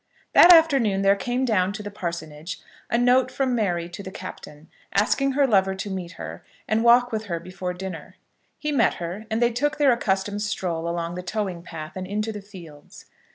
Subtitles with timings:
[0.33, 2.59] That afternoon there came down to the parsonage
[2.89, 7.11] a note from Mary to the Captain, asking her lover to meet her, and walk
[7.11, 8.15] with her before dinner.
[8.57, 12.31] He met her, and they took their accustomed stroll along the towing path and into
[12.31, 13.05] the fields.